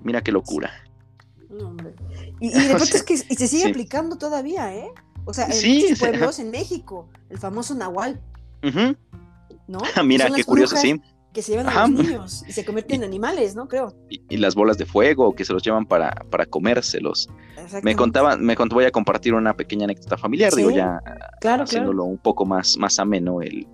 [0.03, 0.71] Mira qué locura.
[1.49, 1.93] No, hombre.
[2.39, 3.69] Y, y de pronto sea, es que y se sigue sí.
[3.69, 4.89] aplicando todavía, ¿eh?
[5.25, 8.19] O sea, en Sí, muchos pueblos en México, el famoso Nahual.
[9.67, 9.79] ¿no?
[10.05, 10.99] Mira Son qué curioso, sí.
[11.33, 11.83] Que se llevan Ajá.
[11.83, 13.67] a los niños y se convierten en animales, ¿no?
[13.67, 13.93] Creo.
[14.09, 17.29] Y, y las bolas de fuego que se los llevan para, para comérselos.
[17.83, 20.99] Me contaban, me contó, voy a compartir una pequeña anécdota familiar, digo, ya
[21.39, 23.67] Claro, haciéndolo un poco más, más ameno el.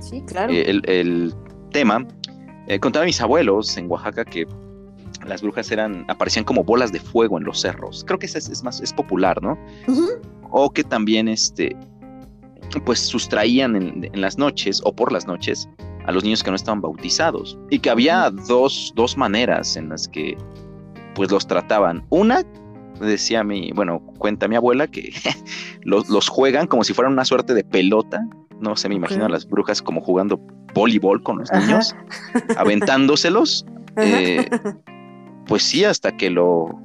[0.00, 0.50] Sí, claro.
[0.52, 1.34] eh, el, el
[1.70, 2.06] tema.
[2.66, 4.46] Eh, contaban mis abuelos en Oaxaca que
[5.26, 8.04] las brujas eran, aparecían como bolas de fuego en los cerros.
[8.06, 9.58] Creo que esa es, es más, es popular, ¿no?
[10.50, 11.76] O que también, este,
[12.84, 15.68] pues sustraían en, en las noches o por las noches
[16.06, 17.58] a los niños que no estaban bautizados.
[17.70, 20.36] Y que había dos, dos maneras en las que,
[21.14, 22.04] pues, los trataban.
[22.10, 22.44] Una,
[23.00, 25.12] decía mi, bueno, cuenta mi abuela que
[25.82, 28.24] los, los juegan como si fueran una suerte de pelota.
[28.60, 30.40] No sé, me imagino a las brujas como jugando
[30.72, 31.60] voleibol con los Ajá.
[31.60, 31.94] niños,
[32.56, 33.66] aventándoselos.
[33.96, 34.48] Eh,
[35.46, 36.80] pues sí, hasta que lo,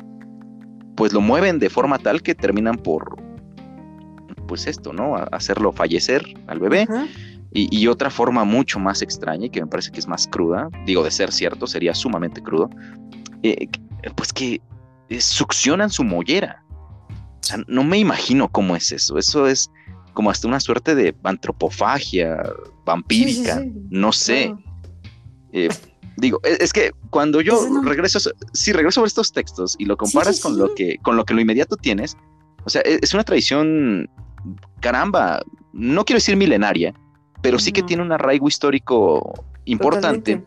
[0.96, 3.22] pues lo mueven de forma tal que terminan por,
[4.48, 5.16] pues esto, ¿no?
[5.32, 6.88] hacerlo fallecer al bebé.
[7.54, 11.04] Y, otra forma mucho más extraña y que me parece que es más cruda, digo
[11.04, 12.70] de ser cierto, sería sumamente crudo,
[13.44, 13.68] eh,
[14.16, 14.62] pues que
[15.10, 16.64] eh, succionan su mollera.
[17.10, 19.18] O sea, no me imagino cómo es eso.
[19.18, 19.70] Eso es
[20.14, 22.42] como hasta una suerte de antropofagia
[22.86, 24.56] vampírica, no sé.
[25.52, 25.68] Eh,
[26.18, 28.20] digo, e, es, que cuando yo regreso,
[28.54, 31.42] si regreso a estos textos y lo comparas con lo que, con lo que lo
[31.42, 32.18] inmediato tienes,
[32.66, 34.10] o sea, e, es una tradición,
[34.80, 35.42] caramba,
[35.74, 36.94] no quiero decir milenaria,
[37.42, 40.44] pero sí que tiene un arraigo histórico importante.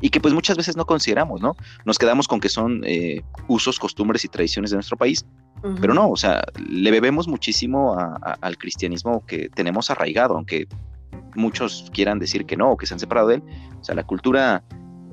[0.00, 1.56] Y que pues muchas veces no consideramos, ¿no?
[1.86, 5.24] Nos quedamos con que son eh, usos, costumbres y tradiciones de nuestro país,
[5.80, 7.96] pero no, o sea, le bebemos muchísimo
[8.40, 10.68] al cristianismo que tenemos arraigado, aunque
[11.34, 13.42] muchos quieran decir que no o que se han separado de él.
[13.80, 14.64] O sea, la cultura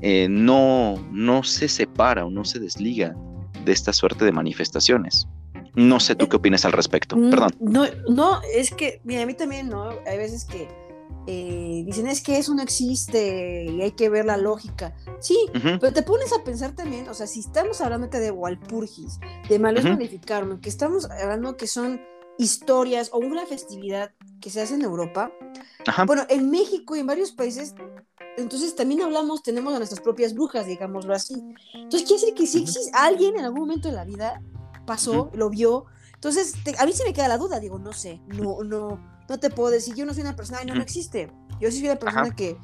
[0.01, 3.15] eh, no, no se separa o no se desliga
[3.63, 5.27] de esta suerte de manifestaciones.
[5.75, 7.17] No sé tú qué opinas al respecto.
[7.17, 7.51] Mm, Perdón.
[7.59, 9.89] No, no, es que, mira, a mí también, ¿no?
[10.05, 10.67] Hay veces que
[11.27, 14.95] eh, dicen es que eso no existe y hay que ver la lógica.
[15.19, 19.59] Sí, pero te pones a pensar también, o sea, si estamos hablando de Walpurgis, de
[19.59, 19.97] Malos uh
[20.61, 21.99] que estamos hablando que son
[22.37, 24.11] historias o una festividad
[24.45, 25.31] que se hace en Europa,
[26.05, 27.73] bueno, en México y en varios países,
[28.37, 31.33] entonces también hablamos, tenemos a nuestras propias brujas, digámoslo así.
[31.73, 34.43] Entonces quiere decir que si existe alguien en algún momento de la vida
[34.85, 38.63] pasó, lo vio, entonces a mí se me queda la duda, digo, no sé, no,
[38.63, 41.31] no no te puedo decir, yo no soy una persona y no, no existe.
[41.59, 42.57] Yo sí soy una persona que,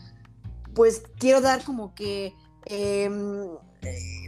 [0.75, 3.47] pues, quiero dar como que em,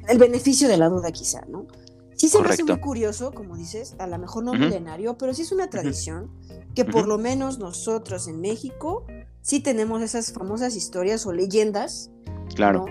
[0.08, 1.68] el beneficio de la duda, quizá, ¿no?
[2.16, 5.42] Sí se me hace muy curioso, como dices, a lo mejor no milenario, pero sí
[5.42, 6.32] es una tradición
[6.76, 9.06] que por lo menos nosotros en México
[9.42, 12.12] sí tenemos esas famosas historias o leyendas.
[12.56, 12.86] Claro.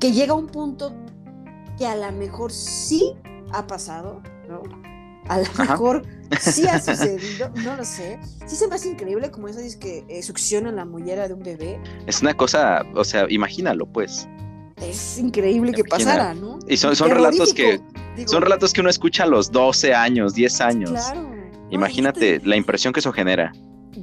[0.00, 0.94] Que llega un punto
[1.78, 3.14] que a lo mejor sí
[3.52, 4.62] ha pasado, ¿no?
[5.28, 6.02] A lo mejor
[6.40, 8.18] sí ha sucedido, no lo sé.
[8.46, 11.42] Sí se me hace increíble como eso dice que eh, succiona la mollera de un
[11.42, 11.80] bebé.
[12.06, 14.28] Es una cosa, o sea, imagínalo pues.
[14.76, 16.58] Es increíble que pasara, ¿no?
[16.68, 17.80] Y son, son relatos que
[18.26, 20.90] son relatos que uno escucha a los 12 años, 10 años.
[20.90, 21.30] Claro.
[21.70, 23.52] Imagínate la impresión que eso genera.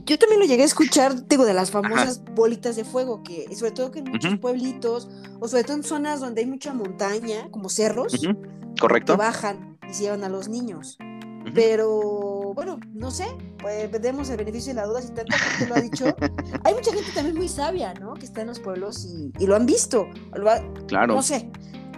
[0.06, 3.72] Yo también lo llegué a escuchar, digo, de las famosas bolitas de fuego, que sobre
[3.72, 5.08] todo que en muchos pueblitos,
[5.40, 8.20] o sobre todo en zonas donde hay mucha montaña, como cerros,
[8.80, 9.14] correcto.
[9.14, 10.98] Que bajan y se llevan a los niños.
[11.54, 13.28] Pero bueno, no sé,
[13.60, 16.06] pues demos el beneficio de la duda si tanta gente lo ha dicho.
[16.64, 18.14] Hay mucha gente también muy sabia, ¿no?
[18.16, 20.08] Que está en los pueblos y, lo han visto.
[20.88, 21.16] claro.
[21.16, 21.50] No sé.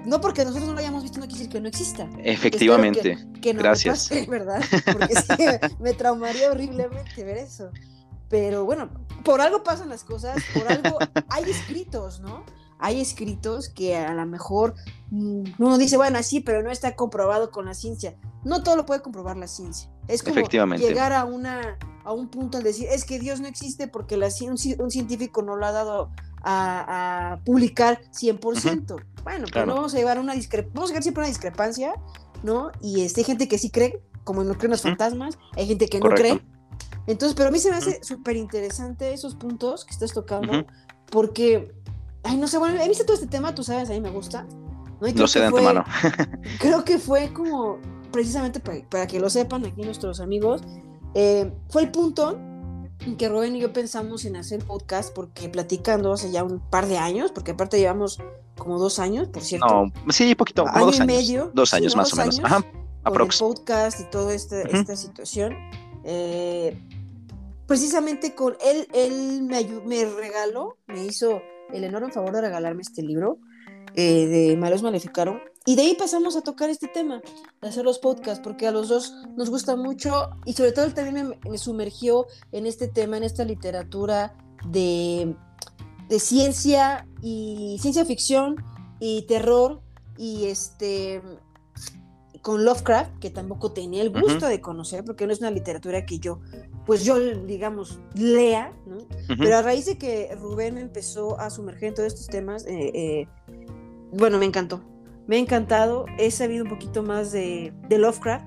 [0.05, 2.09] No porque nosotros no lo hayamos visto no quiere decir que no exista.
[2.23, 3.17] Efectivamente.
[3.41, 4.09] Que, no Gracias.
[4.27, 4.63] ¿verdad?
[4.85, 7.69] Porque sí, me traumaría horriblemente ver eso.
[8.29, 8.89] Pero bueno,
[9.23, 10.97] por algo pasan las cosas, por algo
[11.29, 12.43] hay escritos, ¿no?
[12.79, 14.75] hay escritos que a lo mejor
[15.09, 18.15] mm, uno dice, bueno, sí, pero no está comprobado con la ciencia.
[18.43, 19.89] No todo lo puede comprobar la ciencia.
[20.07, 23.87] Es como llegar a, una, a un punto al decir, es que Dios no existe
[23.87, 26.11] porque la, un, un científico no lo ha dado
[26.45, 29.03] a, publicar 100%.
[29.23, 31.93] Bueno, pero no vamos a llevar una discrepancia, vamos a llegar siempre una discrepancia,
[32.43, 32.71] ¿no?
[32.81, 35.99] Y este, hay gente que sí cree, como no creen los fantasmas, hay gente que
[35.99, 36.41] no cree.
[37.07, 40.65] Entonces, pero a mí se me hace súper interesante esos puntos que estás tocando,
[41.11, 41.73] porque
[42.25, 44.47] Ay, no sé, bueno, he visto todo este tema, tú sabes, a mí me gusta.
[44.99, 45.83] No, sé de antemano.
[46.59, 47.77] creo que fue como,
[48.11, 50.61] precisamente para, que lo sepan aquí nuestros amigos,
[51.13, 52.39] eh, fue el punto
[53.17, 56.97] que Rubén y yo pensamos en hacer podcast porque platicando hace ya un par de
[56.97, 58.19] años, porque aparte llevamos
[58.57, 59.67] como dos años, por cierto.
[59.67, 61.15] No, sí, poquito, como año dos y años.
[61.15, 61.51] medio.
[61.53, 62.39] Dos años más o menos.
[62.43, 62.63] Ajá,
[63.03, 65.55] con el podcast y toda esta, esta situación.
[66.03, 66.77] Eh,
[67.67, 71.41] precisamente con él, él me, me regaló, me hizo
[71.73, 73.39] el enorme favor de regalarme este libro
[73.95, 75.41] eh, de Malos Maleficaron.
[75.65, 77.21] Y de ahí pasamos a tocar este tema,
[77.61, 80.93] de hacer los podcasts, porque a los dos nos gusta mucho y sobre todo él
[80.93, 84.37] también me, sumergió en este tema, en esta literatura
[84.69, 85.35] de,
[86.07, 88.63] de ciencia y ciencia ficción
[88.99, 89.81] y terror
[90.17, 91.21] y este
[92.45, 96.19] con Lovecraft, que tampoco tenía el gusto de conocer, porque no es una literatura que
[96.19, 96.41] yo,
[96.85, 98.99] pues yo, digamos, lea, ¿no?
[99.39, 103.27] Pero a raíz de que Rubén empezó a sumergir en todos estos temas, eh, eh,
[104.11, 104.83] bueno, me encantó.
[105.27, 108.45] Me ha encantado, he sabido un poquito más de, de Lovecraft,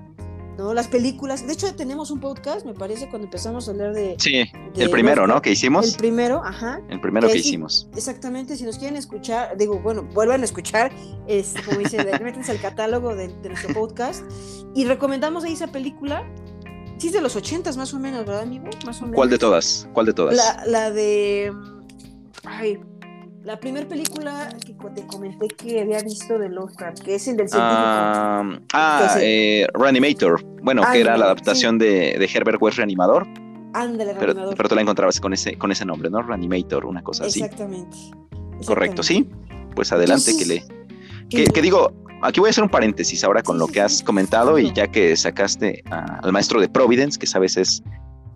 [0.59, 0.73] ¿no?
[0.73, 1.45] Las películas.
[1.45, 4.15] De hecho, tenemos un podcast, me parece, cuando empezamos a hablar de.
[4.19, 4.43] Sí,
[4.75, 5.41] el primero, ¿no?
[5.41, 5.93] Que hicimos.
[5.93, 6.81] El primero, ajá.
[6.89, 7.89] El primero que, hicimos.
[7.95, 10.91] exactamente, si nos quieren escuchar, digo, bueno, vuelvan a escuchar,
[11.27, 14.23] es, como dice, métanse al catálogo de, nuestro podcast.
[14.75, 16.29] Y recomendamos ahí esa película.
[16.97, 18.65] Sí, es de los ochentas más o menos, ¿verdad, amigo?
[18.85, 19.15] Más o menos.
[19.15, 19.87] ¿Cuál de todas?
[19.93, 20.35] ¿Cuál de todas?
[20.35, 21.53] La, la de.
[22.43, 22.79] Ay,
[23.49, 27.49] la primera película que te comenté que había visto de Lovecraft, que es el del
[27.49, 27.81] científico.
[27.81, 30.45] ah, ah eh, Reanimator.
[30.61, 33.25] Bueno, que era la adaptación de, de, Herbert West Reanimador.
[33.73, 36.21] Ándale, pero, pero tú la encontrabas con ese, con ese nombre, ¿no?
[36.21, 37.41] Reanimator, una cosa así.
[37.41, 37.97] Exactamente.
[38.67, 39.27] Correcto, sí.
[39.73, 40.63] Pues adelante, que le.
[41.31, 44.71] Que, digo, aquí voy a hacer un paréntesis ahora con lo que has comentado y
[44.73, 47.81] ya que sacaste al maestro de Providence, que sabes es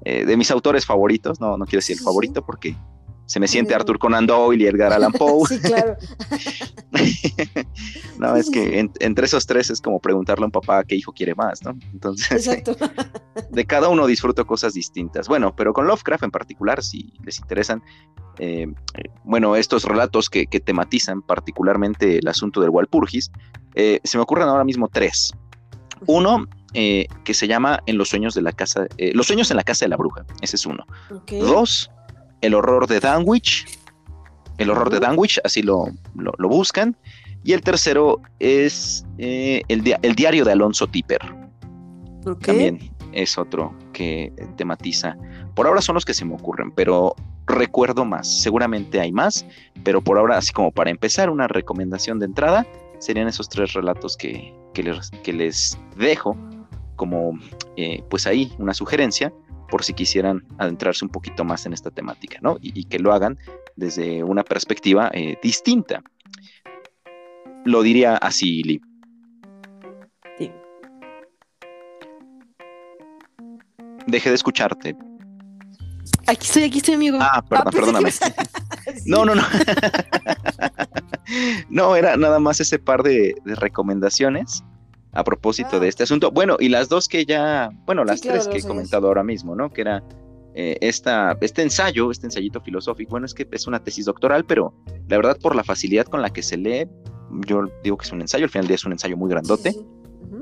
[0.06, 2.76] eh, de mis autores favoritos, no, no quiero decir el favorito porque
[3.26, 5.48] se me siente Arthur Conan Doyle y Edgar Allan Poe.
[5.48, 5.96] sí, claro.
[8.20, 11.34] no, es que entre esos tres es como preguntarle a un papá qué hijo quiere
[11.36, 11.78] más, ¿no?
[11.92, 12.50] Entonces,
[13.52, 15.28] de cada uno disfruto cosas distintas.
[15.28, 17.82] Bueno, pero con Lovecraft en particular, si les interesan,
[18.40, 23.32] eh, eh, bueno, estos relatos que, tematizan particularmente el asunto del Walpurgis,
[23.76, 25.34] eh, se me ocurren ahora mismo tres.
[26.06, 29.86] Uno, que se llama En los sueños de la casa, Los sueños en la casa
[29.86, 30.86] de la bruja, ese es uno.
[31.30, 31.90] Dos,
[32.44, 33.66] el horror de Danwich.
[34.58, 36.96] El horror de Danwich, así lo, lo, buscan.
[37.44, 41.22] Y el tercero es eh, el, el, diario de Alonso Tipper.
[42.42, 45.18] También es otro que tematiza.
[45.56, 47.16] Por ahora son los que se me ocurren, pero
[47.48, 48.42] recuerdo más.
[48.42, 49.46] Seguramente hay más,
[49.84, 52.68] pero por ahora, así como para empezar, una recomendación de entrada
[53.00, 56.38] serían esos tres relatos que, que, les, que les, dejo
[56.96, 57.40] como,
[57.76, 59.34] eh, pues ahí, una sugerencia
[59.74, 62.60] por si quisieran adentrarse un poquito más en esta temática, ¿no?
[62.62, 63.40] Y, que lo hagan
[63.76, 66.04] desde una perspectiva eh, distinta.
[67.66, 68.82] Lo diría así, Lee.
[70.38, 70.52] Sí.
[74.06, 74.96] Dejé de escucharte.
[76.28, 77.18] Aquí estoy, aquí estoy, amigo.
[77.20, 78.12] Ah, perdón, ah, perdóname.
[79.08, 79.42] No, no, no.
[81.70, 84.64] no, era nada más ese par de recomendaciones
[85.14, 85.90] a propósito de ah.
[85.90, 86.32] este asunto.
[86.32, 89.72] Bueno, y las dos que ya, bueno, las tres que he comentado ahora mismo, ¿no?
[89.72, 90.04] Que era
[90.56, 94.74] eh, esta, este ensayo, este ensayito filosófico, bueno, es que es una tesis doctoral, pero
[95.08, 96.88] la verdad por la facilidad con la que se lee,
[97.48, 99.76] yo digo que es un ensayo, al final del día es un ensayo muy grandote,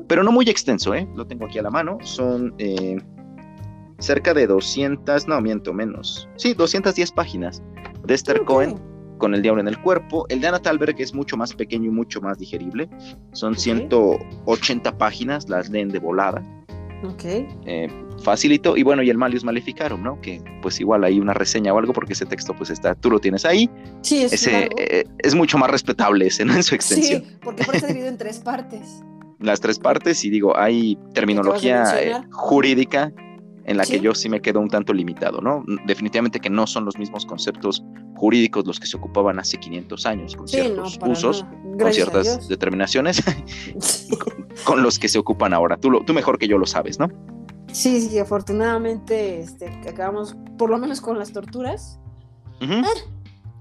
[0.08, 1.08] pero no muy extenso, ¿eh?
[1.16, 2.98] Lo tengo aquí a la mano, son eh,
[4.00, 7.62] cerca de 200, no, miento, menos, sí, 210 páginas
[8.06, 8.90] de Esther Cohen
[9.22, 10.26] con El Diablo en el Cuerpo.
[10.30, 12.90] El de Anna Talberg es mucho más pequeño y mucho más digerible.
[13.34, 16.44] Son 180 páginas, las leen de volada.
[17.04, 17.24] Ok.
[17.68, 17.88] Eh,
[18.24, 18.76] facilito.
[18.76, 20.20] Y bueno, y el Malius Maleficarum, ¿no?
[20.22, 23.20] Que pues igual hay una reseña o algo, porque ese texto pues está, tú lo
[23.20, 23.70] tienes ahí.
[24.02, 26.56] Sí, es ese, eh, es mucho más respetable ese, ¿no?
[26.56, 27.22] En su extensión.
[27.22, 29.04] Sí, porque por eso dividido en tres partes.
[29.40, 33.12] Las tres partes, y digo, hay terminología eh, jurídica
[33.65, 35.63] en la que yo sí me quedo un tanto limitado, ¿no?
[35.86, 37.84] Definitivamente que no son los mismos conceptos
[38.15, 41.45] jurídicos los que se ocupaban hace 500 años, con ciertos usos,
[41.80, 43.24] con ciertas determinaciones,
[44.63, 45.78] con, los que se ocupan ahora.
[45.78, 47.10] Tú, lo, tú mejor que yo lo sabes, ¿no?
[47.71, 52.00] Sí, sí, afortunadamente este, acabamos, por lo menos con las torturas.
[52.62, 52.84] Ah,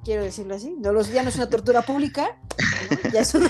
[0.05, 2.39] quiero decirlo así, no, los, ya no es una tortura pública,
[3.15, 3.49] ya, es una,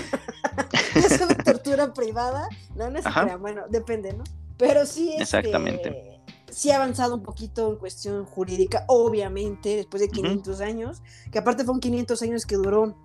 [1.43, 2.47] tortura privada.
[2.75, 3.05] No, no es
[3.39, 4.23] bueno, depende, ¿no?
[4.57, 6.20] Pero sí, este, Exactamente
[6.51, 11.63] sí ha avanzado un poquito en cuestión jurídica, obviamente, después de 500 años, que aparte
[11.63, 12.95] fueron 500 años que duró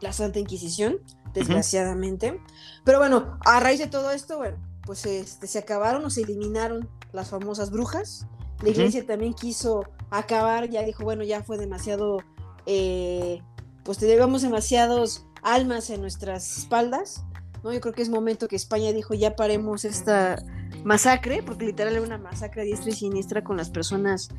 [0.00, 0.98] la Santa Inquisición,
[1.32, 2.40] desgraciadamente.
[2.84, 6.88] Pero bueno, a raíz de todo esto, bueno, pues este, se acabaron o se eliminaron
[7.12, 8.26] las famosas brujas.
[8.62, 12.18] La iglesia también quiso acabar, ya dijo, bueno, ya fue demasiado,
[12.66, 13.42] eh,
[13.82, 17.24] pues te llevamos demasiados almas en nuestras espaldas,
[17.62, 17.72] ¿no?
[17.72, 20.42] Yo creo que es momento que España dijo, ya paremos esta
[20.82, 24.30] masacre, porque literal era una masacre diestra y siniestra con las personas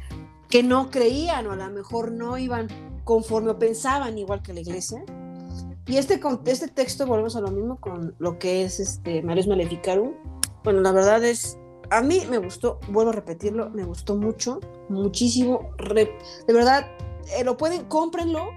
[0.50, 2.68] que no creían o a lo mejor no iban
[3.04, 5.04] conforme o pensaban igual que la iglesia.
[5.88, 10.14] Y este, este texto, volvemos a lo mismo con lo que es este Marius Maleficarum.
[10.64, 11.60] Bueno, la verdad es,
[11.92, 15.70] a mí me gustó, vuelvo a repetirlo, me gustó mucho, muchísimo.
[15.88, 16.88] de verdad,
[17.38, 18.50] eh, lo pueden, cómprenlo.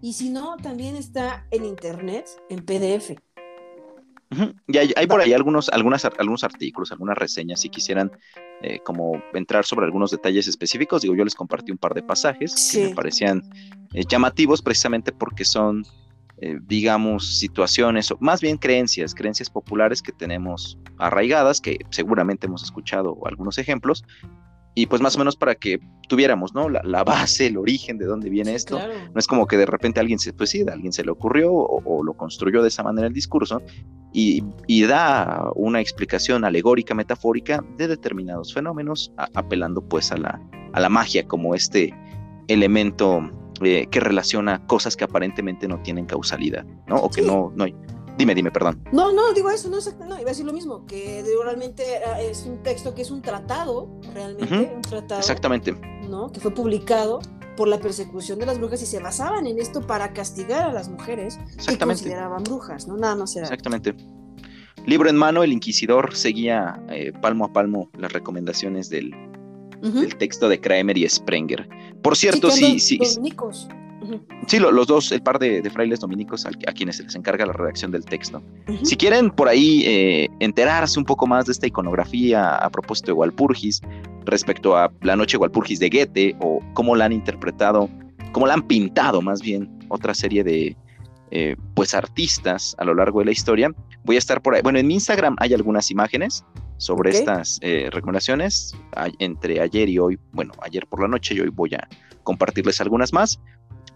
[0.00, 3.18] Y si no, también está en internet, en PDF.
[4.66, 8.10] Y hay, por ahí algunos, algunas, algunos artículos, algunas reseñas, si quisieran
[8.62, 11.02] eh, como entrar sobre algunos detalles específicos.
[11.02, 13.42] Digo, yo les compartí un par de pasajes que me parecían
[13.94, 15.84] eh, llamativos precisamente porque son,
[16.38, 22.64] eh, digamos, situaciones, o más bien creencias, creencias populares que tenemos arraigadas, que seguramente hemos
[22.64, 24.04] escuchado algunos ejemplos,
[24.78, 26.68] y pues más o menos para que tuviéramos, ¿no?
[26.68, 28.78] La, base, el origen de dónde viene esto.
[28.78, 32.12] No es como que de repente alguien se, pues alguien se le ocurrió o, lo
[32.12, 33.62] construyó de esa manera el discurso
[34.12, 34.42] y,
[34.84, 40.38] da una explicación alegórica, metafórica de determinados fenómenos, apelando pues a la,
[40.74, 41.94] a la magia como este
[42.48, 43.30] elemento
[43.62, 46.96] eh, que relaciona cosas que aparentemente no tienen causalidad, ¿no?
[46.96, 47.74] O que no, no hay
[48.16, 48.82] Dime, dime, perdón.
[48.92, 51.84] No, no, digo eso, no, no, iba a decir lo mismo, que realmente
[52.20, 55.20] es un texto que es un tratado, realmente, un tratado.
[55.20, 55.72] Exactamente.
[56.08, 56.32] ¿No?
[56.32, 57.20] Que fue publicado
[57.56, 60.88] por la persecución de las brujas y se basaban en esto para castigar a las
[60.88, 62.96] mujeres que consideraban brujas, ¿no?
[62.96, 63.46] Nada más era.
[63.46, 63.94] Exactamente.
[64.86, 69.12] Libro en mano, el inquisidor seguía eh, palmo a palmo las recomendaciones del,
[70.18, 71.68] texto de Kramer y Sprenger.
[72.02, 72.98] Por cierto, sí, sí.
[73.02, 73.20] Sí,
[74.60, 78.04] los dos, el par de, frailes dominicos a, quienes se les encarga la redacción del
[78.04, 78.42] texto.
[78.82, 83.12] Si quieren por ahí eh, enterarse un poco más de esta iconografía a propósito de
[83.14, 83.80] Walpurgis,
[84.24, 87.88] respecto a la noche Walpurgis de Goethe, o cómo la han interpretado,
[88.32, 90.76] cómo la han pintado más bien otra serie de
[91.30, 93.70] eh, pues artistas a lo largo de la historia,
[94.04, 94.62] voy a estar por ahí.
[94.62, 96.44] Bueno, en mi Instagram hay algunas imágenes
[96.78, 98.76] sobre estas eh, recomendaciones.
[99.18, 101.88] entre ayer y hoy, bueno, ayer por la noche y hoy voy a
[102.22, 103.40] compartirles algunas más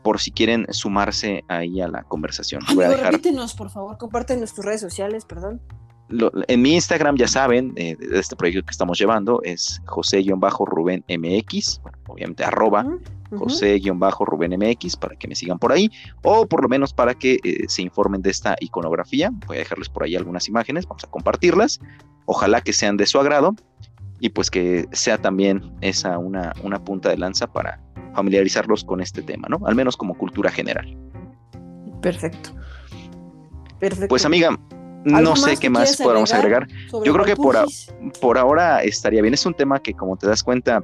[0.03, 2.62] por si quieren sumarse ahí a la conversación.
[2.74, 5.61] Voy a Repítenos, por favor, compártenos tus redes sociales, perdón.
[6.48, 11.80] en mi Instagram, ya saben, eh, de este proyecto que estamos llevando, es José-Rubén MX,
[12.09, 12.84] obviamente arroba
[13.30, 15.90] José-Rubén MX, para que me sigan por ahí,
[16.22, 19.30] o por lo menos para que eh, se informen de esta iconografía.
[19.46, 21.80] Voy a dejarles por ahí algunas imágenes, vamos a compartirlas.
[22.26, 23.55] Ojalá que sean de su agrado
[24.20, 27.80] y pues que sea también esa una, una punta de lanza para
[28.15, 29.67] familiarizarlos con este tema, ¿no?
[29.67, 30.97] Al menos como cultura general.
[32.01, 32.51] Perfecto.
[33.79, 34.09] Perfecto.
[34.09, 34.59] Pues amiga,
[35.05, 36.69] no sé qué más podamos agregar.
[37.05, 37.57] Yo creo que por,
[38.21, 39.35] por ahora estaría bien.
[39.35, 40.83] Es un tema que, como te das cuenta,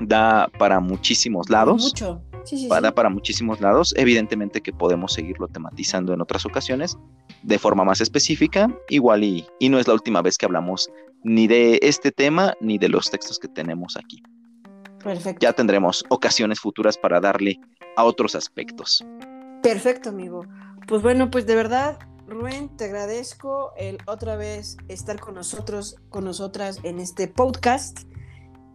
[0.00, 1.82] da para muchísimos lados.
[1.82, 2.22] Mucho.
[2.44, 3.94] Sí, sí, da para muchísimos lados.
[3.96, 6.96] Evidentemente que podemos seguirlo tematizando en otras ocasiones
[7.42, 10.90] de forma más específica, igual y, y no es la última vez que hablamos
[11.24, 14.22] ni de este tema ni de los textos que tenemos aquí.
[15.02, 15.38] Perfecto.
[15.40, 17.58] Ya tendremos ocasiones futuras para darle
[17.96, 19.04] a otros aspectos.
[19.62, 20.44] Perfecto, amigo.
[20.86, 26.24] Pues bueno, pues de verdad, Rubén, te agradezco el otra vez estar con nosotros, con
[26.24, 28.08] nosotras en este podcast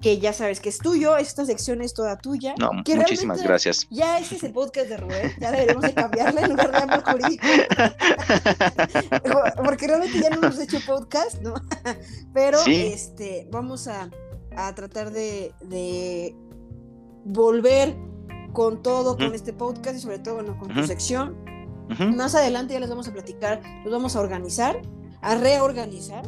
[0.04, 2.56] que ya sabes que es tuyo, esta sección es toda tuya.
[2.60, 3.88] No, muchísimas gracias.
[3.90, 7.04] Ya ese es el podcast de Rubén, ya deberíamos de cambiarle en lugar de amor
[7.06, 7.48] jurídico.
[9.64, 11.54] Porque realmente ya no hemos hecho podcast, ¿no?
[12.34, 14.10] Pero este, vamos a,
[14.58, 16.36] a tratar de,
[17.26, 17.96] volver
[18.52, 21.38] con todo, con este podcast y sobre todo bueno, con tu sección.
[22.16, 24.82] Más adelante ya les vamos a platicar, los vamos a organizar,
[25.22, 26.24] a reorganizar.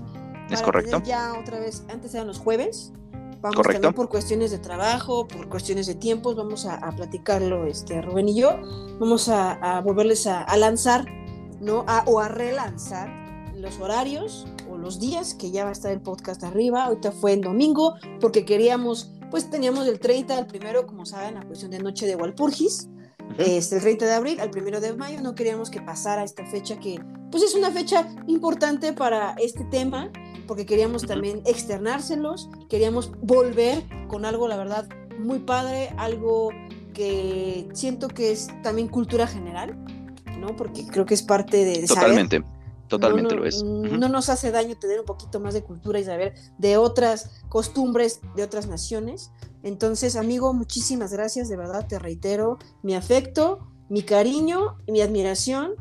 [0.49, 1.01] Es correcto.
[1.05, 2.93] Ya otra vez, antes eran los jueves.
[3.41, 3.93] Vamos Correcto.
[3.93, 8.57] por cuestiones de trabajo, por cuestiones de tiempos, vamos a, platicarlo este, Rubén y yo.
[8.99, 11.05] Vamos a, volverles a, lanzar,
[11.59, 11.86] ¿no?
[12.05, 13.24] o a relanzar
[13.66, 16.86] los horarios o los días que ya va a estar el podcast arriba.
[16.86, 21.41] Ahorita fue en domingo porque queríamos, pues teníamos el 30 al primero, como saben, la
[21.41, 22.88] cuestión de Noche de Walpurgis.
[23.39, 26.80] Este, el 30 de abril al primero de mayo no queríamos que pasara esta fecha
[26.80, 27.01] que
[27.32, 30.11] pues es una fecha importante para este tema
[30.47, 34.88] porque queríamos también externárselos, queríamos volver con algo, la verdad,
[35.18, 36.51] muy padre, algo
[36.93, 39.76] que siento que es también cultura general,
[40.39, 40.55] ¿no?
[40.55, 41.88] Porque creo que es parte de...
[41.88, 42.43] Totalmente.
[42.88, 43.63] Totalmente lo es.
[43.63, 48.21] No nos hace daño tener un poquito más de cultura y saber de otras costumbres
[48.36, 49.31] de otras naciones.
[49.63, 55.73] Entonces, amigo, muchísimas gracias, de verdad te reitero mi afecto, mi cariño y mi admiración.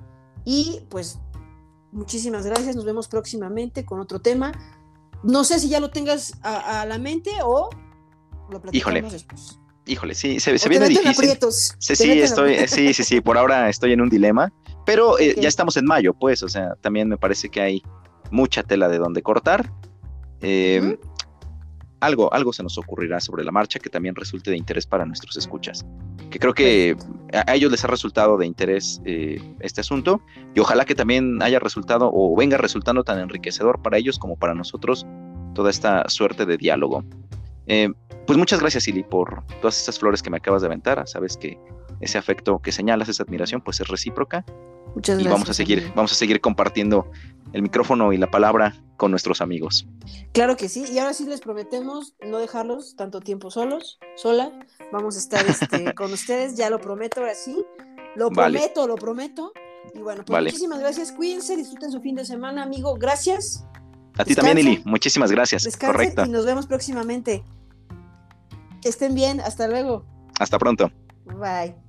[0.45, 1.19] Y pues,
[1.93, 4.53] muchísimas gracias, nos vemos próximamente con otro tema.
[5.23, 7.69] No sé si ya lo tengas a, la mente o
[8.51, 9.59] lo platicamos después.
[9.87, 11.39] Híjole, sí, se, se viene difícil.
[11.79, 14.51] Sí, sí, estoy, sí, sí, sí, por ahora estoy en un dilema.
[14.85, 17.83] Pero eh, ya estamos en mayo, pues, o sea, también me parece que hay
[18.31, 19.71] mucha tela de donde cortar.
[20.41, 20.97] Em,
[22.01, 25.37] algo, algo se nos ocurrirá sobre la marcha que también resulte de interés para nuestros
[25.39, 25.87] escuchas.
[26.31, 26.97] Que creo que
[27.33, 30.21] a, ellos les ha resultado de interés eh, este asunto
[30.55, 34.55] y ojalá que también haya resultado o venga resultando tan enriquecedor para ellos como para
[34.55, 35.07] nosotros
[35.55, 37.05] toda esta suerte de diálogo.
[38.27, 41.07] Pues muchas gracias, Ili, por todas estas flores que me acabas de aventar.
[41.07, 41.59] Sabes que
[42.05, 44.45] ese afecto que señalas, esa admiración, pues es recíproca.
[44.95, 45.27] Muchas gracias.
[45.27, 47.11] Y vamos a seguir, vamos a seguir compartiendo
[47.53, 49.87] el micrófono y la palabra con nuestros amigos.
[50.33, 54.53] Claro que sí, y ahora sí les prometemos no dejarlos tanto tiempo solos, sola.
[54.93, 57.65] Vamos a estar este, con ustedes, ya lo prometo, ahora sí.
[58.15, 59.53] Lo prometo, lo prometo.
[59.95, 61.13] Y bueno, pues muchísimas gracias.
[61.13, 62.95] Cuídense, disfruten su fin de semana, amigo.
[62.95, 63.65] Gracias.
[64.17, 64.83] A ti también, Eli.
[64.85, 65.77] Muchísimas gracias.
[65.77, 66.25] Correcto.
[66.25, 67.45] Y nos vemos próximamente.
[68.81, 69.41] Que estén bien.
[69.41, 70.07] Hasta luego.
[70.39, 70.91] Hasta pronto.
[71.25, 71.84] Bye.